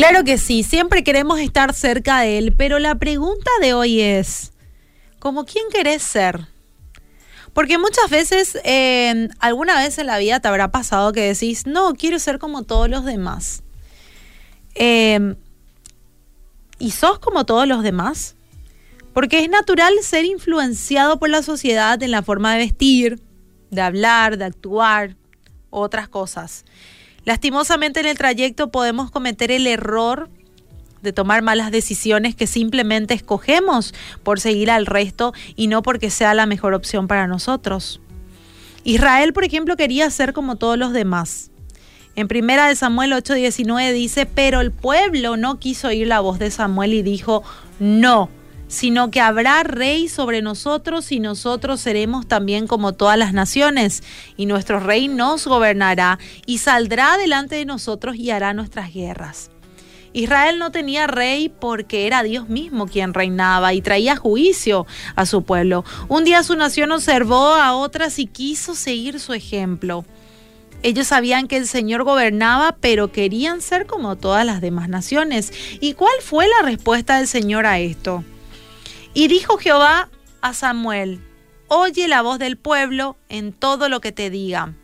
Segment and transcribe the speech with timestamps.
[0.00, 4.50] Claro que sí, siempre queremos estar cerca de Él, pero la pregunta de hoy es,
[5.18, 6.46] ¿cómo quién querés ser?
[7.52, 8.58] Porque muchas veces,
[9.40, 12.88] alguna vez en la vida te habrá pasado que decís, no, quiero ser como todos
[12.88, 13.62] los demás.
[14.74, 15.34] Eh,
[16.78, 18.36] ¿Y sos como todos los demás?
[19.12, 23.20] Porque es natural ser influenciado por la sociedad en la forma de vestir,
[23.70, 25.16] de hablar, de actuar,
[25.68, 26.64] otras cosas.
[27.30, 30.28] Lastimosamente en el trayecto podemos cometer el error
[31.00, 36.34] de tomar malas decisiones que simplemente escogemos por seguir al resto y no porque sea
[36.34, 38.00] la mejor opción para nosotros.
[38.82, 41.52] Israel, por ejemplo, quería ser como todos los demás.
[42.16, 46.50] En primera de Samuel 8:19 dice, pero el pueblo no quiso oír la voz de
[46.50, 47.44] Samuel y dijo,
[47.78, 48.28] no,
[48.70, 54.02] sino que habrá rey sobre nosotros y nosotros seremos también como todas las naciones,
[54.36, 59.50] y nuestro rey nos gobernará y saldrá delante de nosotros y hará nuestras guerras.
[60.12, 65.42] Israel no tenía rey porque era Dios mismo quien reinaba y traía juicio a su
[65.42, 65.84] pueblo.
[66.08, 70.04] Un día su nación observó a otras y quiso seguir su ejemplo.
[70.82, 75.52] Ellos sabían que el Señor gobernaba, pero querían ser como todas las demás naciones.
[75.80, 78.24] ¿Y cuál fue la respuesta del Señor a esto?
[79.12, 80.08] Y dijo Jehová
[80.40, 81.20] a Samuel,
[81.68, 84.76] oye la voz del pueblo en todo lo que te digan,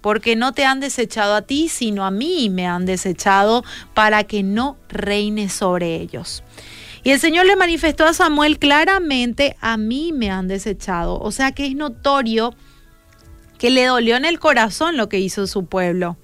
[0.00, 3.64] porque no te han desechado a ti, sino a mí me han desechado
[3.94, 6.42] para que no reines sobre ellos.
[7.02, 11.18] Y el Señor le manifestó a Samuel claramente, a mí me han desechado.
[11.18, 12.54] O sea que es notorio
[13.58, 16.18] que le dolió en el corazón lo que hizo su pueblo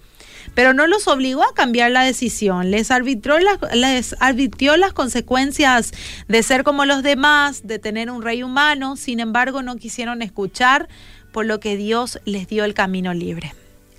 [0.55, 3.37] pero no los obligó a cambiar la decisión, les, arbitró
[3.73, 5.93] les arbitrió las consecuencias
[6.29, 10.89] de ser como los demás, de tener un rey humano, sin embargo no quisieron escuchar,
[11.33, 13.55] por lo que Dios les dio el camino libre.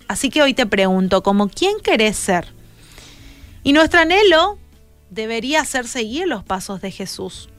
[0.08, 2.48] Así que hoy te pregunto, ¿cómo quién querés ser?
[3.64, 4.58] Y nuestro anhelo
[5.10, 7.50] debería ser seguir los pasos de Jesús.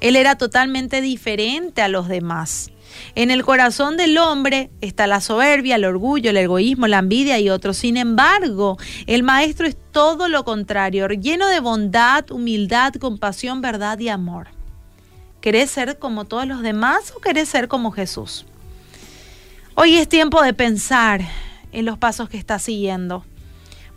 [0.00, 2.70] Él era totalmente diferente a los demás.
[3.14, 7.48] En el corazón del hombre está la soberbia, el orgullo, el egoísmo, la envidia y
[7.48, 7.76] otros.
[7.78, 8.76] Sin embargo,
[9.06, 14.48] el maestro es todo lo contrario, lleno de bondad, humildad, compasión, verdad y amor.
[15.40, 18.46] ¿Querés ser como todos los demás o querés ser como Jesús?
[19.74, 21.20] Hoy es tiempo de pensar
[21.72, 23.24] en los pasos que estás siguiendo.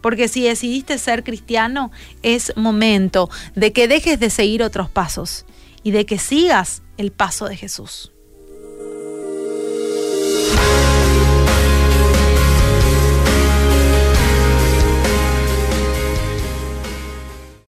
[0.01, 5.45] Porque si decidiste ser cristiano, es momento de que dejes de seguir otros pasos
[5.83, 8.11] y de que sigas el paso de Jesús.